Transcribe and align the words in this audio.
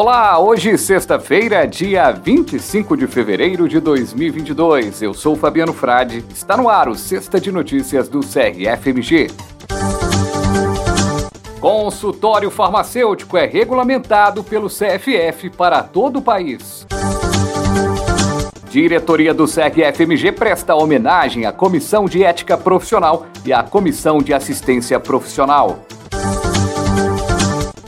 Olá, 0.00 0.38
hoje 0.38 0.78
sexta-feira, 0.78 1.66
dia 1.66 2.12
25 2.12 2.96
de 2.96 3.08
fevereiro 3.08 3.68
de 3.68 3.80
2022. 3.80 5.02
Eu 5.02 5.12
sou 5.12 5.34
Fabiano 5.34 5.72
Frade. 5.72 6.24
Está 6.32 6.56
no 6.56 6.68
ar 6.68 6.88
o 6.88 6.94
Sexta 6.94 7.40
de 7.40 7.50
Notícias 7.50 8.08
do 8.08 8.20
CRFMG. 8.20 9.26
Consultório 11.60 12.48
farmacêutico 12.48 13.36
é 13.36 13.44
regulamentado 13.44 14.44
pelo 14.44 14.68
CFF 14.68 15.50
para 15.50 15.82
todo 15.82 16.20
o 16.20 16.22
país. 16.22 16.86
Diretoria 18.70 19.34
do 19.34 19.46
CRFMG 19.46 20.30
presta 20.30 20.76
homenagem 20.76 21.44
à 21.44 21.50
Comissão 21.50 22.04
de 22.04 22.22
Ética 22.22 22.56
Profissional 22.56 23.26
e 23.44 23.52
à 23.52 23.64
Comissão 23.64 24.18
de 24.18 24.32
Assistência 24.32 25.00
Profissional. 25.00 25.80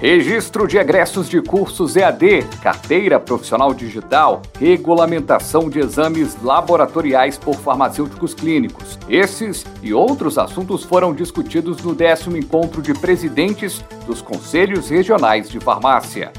Registro 0.00 0.68
de 0.68 0.78
egressos 0.78 1.28
de 1.28 1.42
cursos 1.42 1.96
EAD, 1.96 2.44
carteira 2.62 3.18
profissional 3.18 3.74
digital, 3.74 4.42
regulamentação 4.56 5.68
de 5.68 5.80
exames 5.80 6.40
laboratoriais 6.40 7.36
por 7.36 7.56
farmacêuticos 7.56 8.32
clínicos. 8.32 8.96
Esses 9.08 9.66
e 9.82 9.92
outros 9.92 10.38
assuntos 10.38 10.84
foram 10.84 11.12
discutidos 11.12 11.82
no 11.82 11.96
décimo 11.96 12.36
encontro 12.36 12.80
de 12.80 12.94
presidentes 12.94 13.84
dos 14.06 14.22
Conselhos 14.22 14.88
Regionais 14.88 15.50
de 15.50 15.58
Farmácia. 15.58 16.30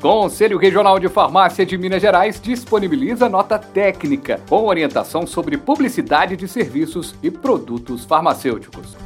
Conselho 0.00 0.56
Regional 0.56 0.98
de 0.98 1.10
Farmácia 1.10 1.66
de 1.66 1.76
Minas 1.76 2.00
Gerais 2.00 2.40
disponibiliza 2.40 3.28
nota 3.28 3.58
técnica 3.58 4.40
com 4.48 4.64
orientação 4.64 5.26
sobre 5.26 5.58
publicidade 5.58 6.38
de 6.38 6.48
serviços 6.48 7.14
e 7.22 7.30
produtos 7.30 8.06
farmacêuticos. 8.06 8.96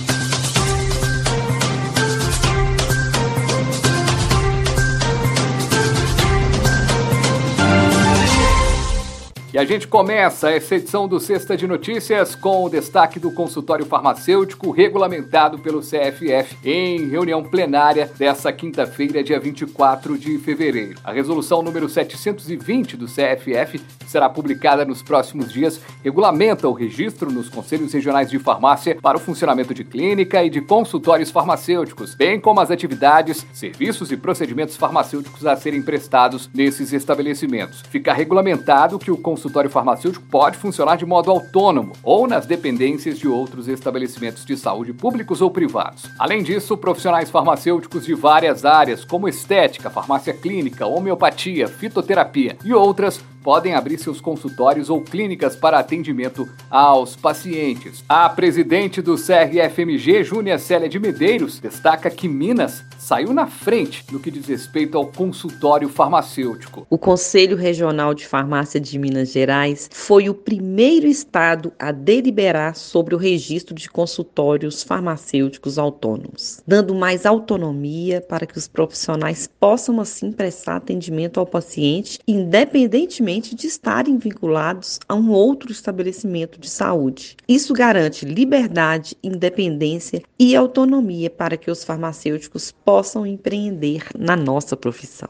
E 9.54 9.58
a 9.58 9.64
gente 9.64 9.86
começa 9.86 10.50
essa 10.50 10.74
edição 10.74 11.06
do 11.06 11.20
Sexta 11.20 11.56
de 11.56 11.64
Notícias 11.64 12.34
com 12.34 12.64
o 12.64 12.68
destaque 12.68 13.20
do 13.20 13.30
consultório 13.30 13.86
farmacêutico 13.86 14.72
regulamentado 14.72 15.60
pelo 15.60 15.78
CFF 15.78 16.58
em 16.64 17.08
reunião 17.08 17.40
plenária 17.40 18.10
dessa 18.18 18.52
quinta-feira, 18.52 19.22
dia 19.22 19.38
24 19.38 20.18
de 20.18 20.38
fevereiro. 20.38 20.98
A 21.04 21.12
resolução 21.12 21.62
número 21.62 21.88
720 21.88 22.96
do 22.96 23.06
CFF, 23.06 23.80
será 24.08 24.28
publicada 24.28 24.84
nos 24.84 25.04
próximos 25.04 25.52
dias, 25.52 25.80
regulamenta 26.02 26.68
o 26.68 26.72
registro 26.72 27.30
nos 27.30 27.48
conselhos 27.48 27.92
regionais 27.92 28.28
de 28.28 28.40
farmácia 28.40 28.98
para 29.00 29.18
o 29.18 29.20
funcionamento 29.20 29.72
de 29.72 29.84
clínica 29.84 30.42
e 30.42 30.50
de 30.50 30.60
consultórios 30.60 31.30
farmacêuticos, 31.30 32.16
bem 32.16 32.40
como 32.40 32.60
as 32.60 32.72
atividades, 32.72 33.46
serviços 33.52 34.10
e 34.10 34.16
procedimentos 34.16 34.76
farmacêuticos 34.76 35.46
a 35.46 35.54
serem 35.54 35.80
prestados 35.80 36.50
nesses 36.52 36.92
estabelecimentos. 36.92 37.82
Fica 37.88 38.12
regulamentado 38.12 38.98
que 38.98 39.12
o 39.12 39.16
consultório 39.16 39.44
consultório 39.54 39.70
farmacêutico 39.70 40.26
pode 40.28 40.56
funcionar 40.56 40.96
de 40.96 41.06
modo 41.06 41.30
autônomo 41.30 41.92
ou 42.02 42.26
nas 42.26 42.44
dependências 42.44 43.18
de 43.18 43.28
outros 43.28 43.68
estabelecimentos 43.68 44.44
de 44.44 44.56
saúde 44.56 44.92
públicos 44.92 45.40
ou 45.40 45.48
privados. 45.48 46.06
Além 46.18 46.42
disso, 46.42 46.76
profissionais 46.76 47.30
farmacêuticos 47.30 48.04
de 48.04 48.14
várias 48.14 48.64
áreas, 48.64 49.04
como 49.04 49.28
estética, 49.28 49.90
farmácia 49.90 50.34
clínica, 50.34 50.86
homeopatia, 50.86 51.68
fitoterapia 51.68 52.56
e 52.64 52.74
outras, 52.74 53.20
podem 53.44 53.74
abrir 53.74 53.98
seus 53.98 54.22
consultórios 54.22 54.88
ou 54.88 55.02
clínicas 55.02 55.54
para 55.54 55.78
atendimento 55.78 56.48
aos 56.70 57.14
pacientes. 57.14 58.02
A 58.08 58.26
presidente 58.30 59.02
do 59.02 59.16
CRFMG, 59.16 60.24
Júnia 60.24 60.58
Célia 60.58 60.88
de 60.88 60.98
Medeiros, 60.98 61.60
destaca 61.60 62.08
que 62.08 62.26
Minas 62.26 62.82
saiu 62.98 63.34
na 63.34 63.46
frente 63.46 64.02
no 64.10 64.18
que 64.18 64.30
diz 64.30 64.46
respeito 64.46 64.96
ao 64.96 65.06
consultório 65.06 65.90
farmacêutico. 65.90 66.86
O 66.88 66.96
Conselho 66.96 67.54
Regional 67.54 68.14
de 68.14 68.26
Farmácia 68.26 68.80
de 68.80 68.98
Minas 68.98 69.30
Gerais 69.30 69.90
foi 69.92 70.30
o 70.30 70.34
primeiro 70.34 71.06
estado 71.06 71.70
a 71.78 71.92
deliberar 71.92 72.74
sobre 72.74 73.14
o 73.14 73.18
registro 73.18 73.74
de 73.74 73.90
consultórios 73.90 74.82
farmacêuticos 74.82 75.78
autônomos, 75.78 76.62
dando 76.66 76.94
mais 76.94 77.26
autonomia 77.26 78.22
para 78.22 78.46
que 78.46 78.56
os 78.56 78.66
profissionais 78.66 79.46
possam 79.60 80.00
assim 80.00 80.32
prestar 80.32 80.76
atendimento 80.76 81.38
ao 81.38 81.44
paciente, 81.44 82.18
independentemente 82.26 83.33
de 83.40 83.66
estarem 83.66 84.18
vinculados 84.18 85.00
a 85.08 85.14
um 85.14 85.30
outro 85.30 85.72
estabelecimento 85.72 86.60
de 86.60 86.68
saúde. 86.68 87.36
Isso 87.48 87.72
garante 87.72 88.24
liberdade, 88.24 89.16
independência 89.22 90.22
e 90.38 90.54
autonomia 90.54 91.30
para 91.30 91.56
que 91.56 91.70
os 91.70 91.82
farmacêuticos 91.82 92.72
possam 92.84 93.26
empreender 93.26 94.04
na 94.18 94.36
nossa 94.36 94.76
profissão. 94.76 95.28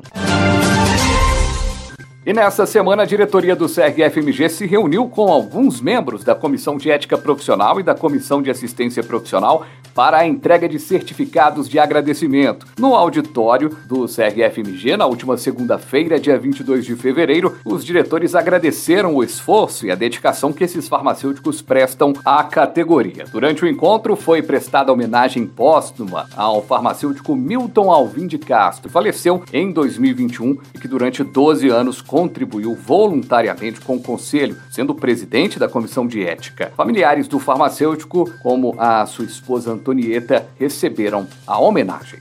E 2.27 2.33
nessa 2.33 2.65
semana, 2.65 3.03
a 3.03 3.07
diretoria 3.07 3.55
do 3.55 3.67
CRFMG 3.67 4.49
se 4.49 4.67
reuniu 4.67 5.11
com 5.11 5.31
alguns 5.31 5.79
membros 5.83 6.25
da 6.25 6.35
Comissão 6.35 6.79
de 6.79 6.91
Ética 6.91 7.19
Profissional 7.19 7.79
e 7.79 7.83
da 7.83 7.95
Comissão 7.95 8.41
de 8.41 8.51
Assistência 8.51 9.03
Profissional 9.03 9.67
para 9.95 10.19
a 10.19 10.27
entrega 10.27 10.69
de 10.69 10.79
certificados 10.79 11.69
de 11.69 11.79
agradecimento. 11.79 12.67
No 12.79 12.95
auditório 12.95 13.71
do 13.87 14.07
CRFMG, 14.07 14.97
na 14.97 15.07
última 15.07 15.37
segunda-feira, 15.37 16.19
dia 16.19 16.39
22 16.39 16.85
de 16.85 16.97
fevereiro, 16.97 17.57
os 17.65 17.85
diretores 17.85 18.35
agradeceram 18.35 19.15
o 19.15 19.23
esforço 19.23 19.87
e 19.87 19.91
a 19.91 19.95
dedicação 19.95 20.53
que 20.53 20.65
esses 20.65 20.89
farmacêuticos 20.89 21.63
prestam 21.63 22.13
à 22.25 22.43
categoria. 22.43 23.25
Durante 23.31 23.65
o 23.65 23.69
encontro, 23.69 24.17
foi 24.17 24.43
prestada 24.43 24.93
homenagem 24.93 25.47
póstuma 25.47 26.27
ao 26.37 26.63
farmacêutico 26.63 27.37
Milton 27.37 27.91
Alvim 27.91 28.27
de 28.27 28.39
Castro, 28.39 28.89
que 28.89 28.93
faleceu 28.93 29.43
em 29.53 29.73
2021 29.73 30.59
e 30.75 30.79
que 30.79 30.89
durante 30.89 31.23
12 31.23 31.69
anos 31.69 32.01
contribuiu 32.03 32.75
voluntariamente 32.75 33.81
com 33.81 33.97
o 33.97 34.03
conselho, 34.03 34.57
sendo 34.71 34.95
presidente 34.95 35.59
da 35.59 35.69
comissão 35.69 36.07
de 36.07 36.23
ética. 36.23 36.73
Familiares 36.77 37.29
do 37.29 37.39
farmacêutico, 37.39 38.31
como 38.43 38.75
a 38.79 39.07
sua 39.07 39.25
esposa 39.25 39.71
Antonieta, 39.85 40.49
receberam 40.59 41.27
a 41.47 41.61
homenagem. 41.61 42.21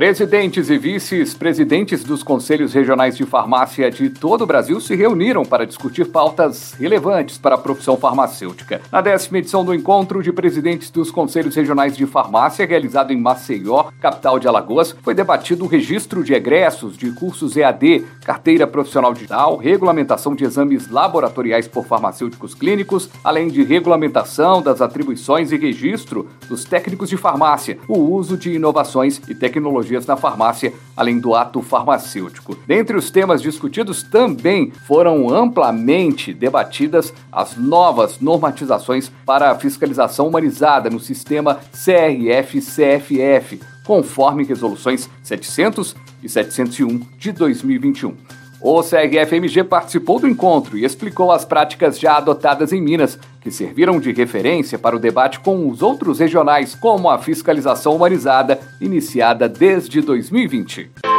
Presidentes 0.00 0.70
e 0.70 0.78
vice-presidentes 0.78 2.02
dos 2.02 2.22
conselhos 2.22 2.72
regionais 2.72 3.18
de 3.18 3.26
farmácia 3.26 3.90
de 3.90 4.08
todo 4.08 4.40
o 4.40 4.46
Brasil 4.46 4.80
se 4.80 4.96
reuniram 4.96 5.44
para 5.44 5.66
discutir 5.66 6.06
pautas 6.06 6.72
relevantes 6.72 7.36
para 7.36 7.56
a 7.56 7.58
profissão 7.58 7.98
farmacêutica. 7.98 8.80
Na 8.90 9.02
décima 9.02 9.36
edição 9.36 9.62
do 9.62 9.74
encontro 9.74 10.22
de 10.22 10.32
presidentes 10.32 10.88
dos 10.90 11.10
conselhos 11.10 11.54
regionais 11.54 11.94
de 11.94 12.06
farmácia, 12.06 12.64
realizado 12.64 13.12
em 13.12 13.20
Maceió, 13.20 13.90
capital 14.00 14.38
de 14.38 14.48
Alagoas, 14.48 14.96
foi 15.02 15.12
debatido 15.14 15.66
o 15.66 15.68
registro 15.68 16.24
de 16.24 16.32
egressos 16.32 16.96
de 16.96 17.12
cursos 17.12 17.54
EAD, 17.54 18.02
carteira 18.24 18.66
profissional 18.66 19.12
digital, 19.12 19.58
regulamentação 19.58 20.34
de 20.34 20.44
exames 20.44 20.88
laboratoriais 20.88 21.68
por 21.68 21.84
farmacêuticos 21.84 22.54
clínicos, 22.54 23.10
além 23.22 23.48
de 23.48 23.62
regulamentação 23.62 24.62
das 24.62 24.80
atribuições 24.80 25.52
e 25.52 25.58
registro 25.58 26.26
dos 26.48 26.64
técnicos 26.64 27.10
de 27.10 27.18
farmácia, 27.18 27.76
o 27.86 27.98
uso 27.98 28.38
de 28.38 28.54
inovações 28.54 29.20
e 29.28 29.34
tecnologias 29.34 29.89
na 30.06 30.16
farmácia, 30.16 30.72
além 30.96 31.18
do 31.18 31.34
ato 31.34 31.60
farmacêutico. 31.62 32.56
Dentre 32.66 32.96
os 32.96 33.10
temas 33.10 33.42
discutidos 33.42 34.02
também 34.02 34.70
foram 34.86 35.28
amplamente 35.28 36.32
debatidas 36.32 37.12
as 37.32 37.56
novas 37.56 38.20
normatizações 38.20 39.10
para 39.24 39.50
a 39.50 39.54
fiscalização 39.54 40.28
humanizada 40.28 40.88
no 40.90 41.00
sistema 41.00 41.60
CRF-CFF, 41.72 43.60
conforme 43.84 44.44
resoluções 44.44 45.08
700 45.22 45.96
e 46.22 46.28
701 46.28 47.00
de 47.18 47.32
2021. 47.32 48.39
O 48.62 48.82
CRFMG 48.82 49.64
participou 49.64 50.20
do 50.20 50.28
encontro 50.28 50.76
e 50.76 50.84
explicou 50.84 51.32
as 51.32 51.46
práticas 51.46 51.98
já 51.98 52.18
adotadas 52.18 52.74
em 52.74 52.80
Minas, 52.80 53.18
que 53.40 53.50
serviram 53.50 53.98
de 53.98 54.12
referência 54.12 54.78
para 54.78 54.94
o 54.94 54.98
debate 54.98 55.40
com 55.40 55.66
os 55.68 55.80
outros 55.80 56.18
regionais, 56.18 56.74
como 56.74 57.08
a 57.08 57.18
fiscalização 57.18 57.96
humanizada, 57.96 58.60
iniciada 58.78 59.48
desde 59.48 60.02
2020. 60.02 61.09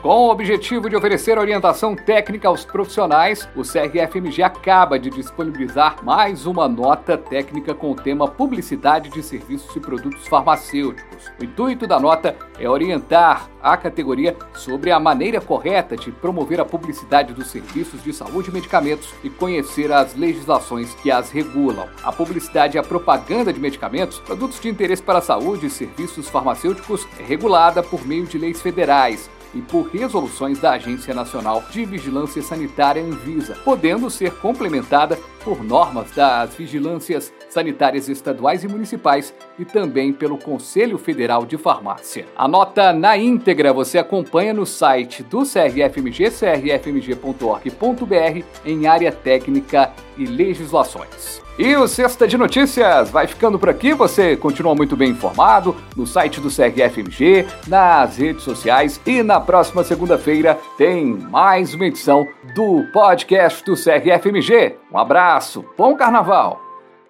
Com 0.00 0.28
o 0.28 0.30
objetivo 0.30 0.88
de 0.88 0.94
oferecer 0.94 1.36
orientação 1.36 1.96
técnica 1.96 2.46
aos 2.46 2.64
profissionais, 2.64 3.48
o 3.56 3.62
CRFMG 3.62 4.44
acaba 4.44 4.96
de 4.96 5.10
disponibilizar 5.10 6.04
mais 6.04 6.46
uma 6.46 6.68
nota 6.68 7.18
técnica 7.18 7.74
com 7.74 7.90
o 7.90 7.96
tema 7.96 8.28
Publicidade 8.28 9.10
de 9.10 9.20
Serviços 9.24 9.74
e 9.74 9.80
Produtos 9.80 10.28
Farmacêuticos. 10.28 11.32
O 11.40 11.44
intuito 11.44 11.84
da 11.84 11.98
nota 11.98 12.36
é 12.60 12.70
orientar 12.70 13.50
a 13.60 13.76
categoria 13.76 14.36
sobre 14.54 14.92
a 14.92 15.00
maneira 15.00 15.40
correta 15.40 15.96
de 15.96 16.12
promover 16.12 16.60
a 16.60 16.64
publicidade 16.64 17.34
dos 17.34 17.48
serviços 17.48 18.00
de 18.00 18.12
saúde 18.12 18.50
e 18.50 18.54
medicamentos 18.54 19.12
e 19.24 19.28
conhecer 19.28 19.90
as 19.90 20.14
legislações 20.14 20.94
que 20.94 21.10
as 21.10 21.32
regulam. 21.32 21.88
A 22.04 22.12
publicidade 22.12 22.76
e 22.76 22.78
a 22.78 22.84
propaganda 22.84 23.52
de 23.52 23.58
medicamentos, 23.58 24.20
produtos 24.20 24.60
de 24.60 24.68
interesse 24.68 25.02
para 25.02 25.18
a 25.18 25.22
saúde 25.22 25.66
e 25.66 25.70
serviços 25.70 26.28
farmacêuticos 26.28 27.04
é 27.18 27.24
regulada 27.24 27.82
por 27.82 28.06
meio 28.06 28.26
de 28.26 28.38
leis 28.38 28.62
federais 28.62 29.28
e 29.58 29.62
por 29.62 29.88
resoluções 29.88 30.60
da 30.60 30.72
Agência 30.72 31.12
Nacional 31.12 31.64
de 31.70 31.84
Vigilância 31.84 32.40
Sanitária 32.40 33.02
Anvisa, 33.02 33.56
podendo 33.64 34.08
ser 34.08 34.32
complementada 34.34 35.18
por 35.44 35.62
normas 35.62 36.10
das 36.12 36.54
vigilâncias 36.54 37.32
sanitárias 37.48 38.08
estaduais 38.08 38.64
e 38.64 38.68
municipais 38.68 39.34
e 39.58 39.64
também 39.64 40.12
pelo 40.12 40.38
Conselho 40.38 40.98
Federal 40.98 41.46
de 41.46 41.56
Farmácia. 41.56 42.26
A 42.36 42.46
nota 42.46 42.92
na 42.92 43.16
íntegra 43.16 43.72
você 43.72 43.98
acompanha 43.98 44.52
no 44.52 44.66
site 44.66 45.22
do 45.22 45.42
CRFMG, 45.42 46.30
crfmg.org.br, 46.30 48.44
em 48.64 48.86
área 48.86 49.12
técnica 49.12 49.92
e 50.16 50.24
legislações. 50.24 51.48
E 51.58 51.74
o 51.74 51.88
Sexta 51.88 52.28
de 52.28 52.38
Notícias 52.38 53.10
vai 53.10 53.26
ficando 53.26 53.58
por 53.58 53.68
aqui. 53.68 53.92
Você 53.92 54.36
continua 54.36 54.76
muito 54.76 54.96
bem 54.96 55.10
informado 55.10 55.74
no 55.96 56.06
site 56.06 56.40
do 56.40 56.48
CRFMG, 56.48 57.46
nas 57.66 58.16
redes 58.16 58.44
sociais 58.44 59.00
e 59.04 59.24
na 59.24 59.40
próxima 59.40 59.82
segunda-feira 59.82 60.56
tem 60.76 61.04
mais 61.04 61.74
uma 61.74 61.86
edição 61.86 62.28
do 62.54 62.84
podcast 62.92 63.64
do 63.64 63.74
CRFMG. 63.74 64.76
Um 64.90 64.98
abraço, 64.98 65.64
bom 65.76 65.94
carnaval! 65.96 66.67